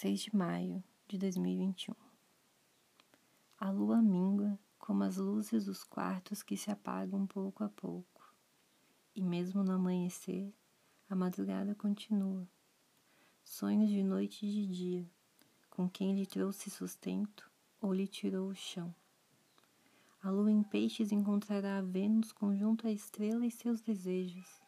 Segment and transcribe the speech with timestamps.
[0.00, 1.94] 6 de maio de 2021.
[3.58, 8.34] A lua mingua como as luzes dos quartos que se apagam pouco a pouco.
[9.14, 10.54] E mesmo no amanhecer,
[11.06, 12.48] a madrugada continua.
[13.44, 15.10] Sonhos de noite e de dia,
[15.68, 18.94] com quem lhe trouxe sustento ou lhe tirou o chão.
[20.22, 24.62] A lua em peixes encontrará a Vênus conjunto à estrela e seus desejos.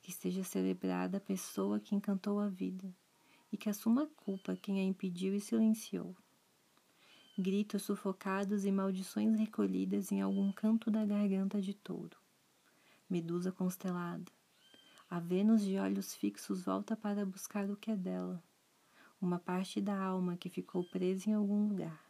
[0.00, 2.94] Que seja celebrada a pessoa que encantou a vida
[3.54, 6.16] e que assuma a culpa quem a impediu e silenciou.
[7.38, 12.18] Gritos sufocados e maldições recolhidas em algum canto da garganta de touro.
[13.08, 14.24] Medusa constelada.
[15.08, 18.42] A Vênus de olhos fixos volta para buscar o que é dela,
[19.20, 22.04] uma parte da alma que ficou presa em algum lugar.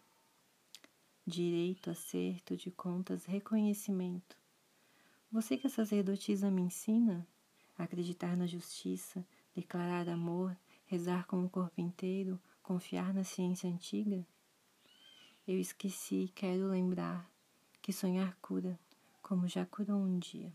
[1.27, 4.35] Direito, acerto de contas, reconhecimento.
[5.31, 7.29] Você que a sacerdotisa me ensina?
[7.77, 9.23] Acreditar na justiça,
[9.55, 10.57] declarar amor,
[10.95, 14.25] rezar com o corpo inteiro, confiar na ciência antiga?
[15.45, 17.29] Eu esqueci e quero lembrar
[17.83, 18.79] que sonhar cura,
[19.21, 20.53] como já curou um dia.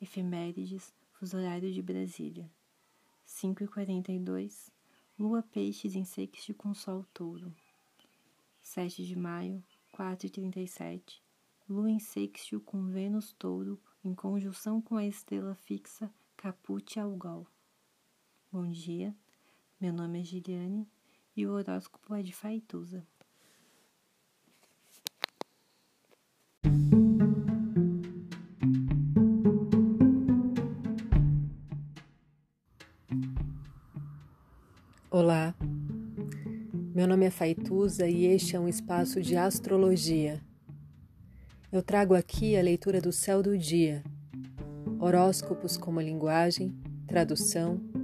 [0.00, 2.50] Efemérides, fuso horário de Brasília.
[3.24, 4.68] 5h42,
[5.16, 7.54] Lua Peixes em sexto com Sol Touro.
[8.60, 9.62] 7 de maio,
[9.96, 11.20] 4h37,
[11.68, 17.46] Lua em sexto com Vênus Touro em conjunção com a estrela fixa Caput Algol.
[18.56, 19.12] Bom dia,
[19.80, 20.88] meu nome é Giliane
[21.36, 23.04] e o horóscopo é de Faituza.
[35.10, 35.52] Olá,
[36.94, 40.40] meu nome é Faituza e este é um espaço de astrologia.
[41.72, 44.04] Eu trago aqui a leitura do céu do dia,
[45.00, 46.72] horóscopos como linguagem,
[47.08, 48.03] tradução